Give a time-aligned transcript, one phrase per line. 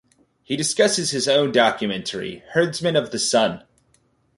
[0.41, 3.63] He discusses his own documentary "Herdsmen of the Sun".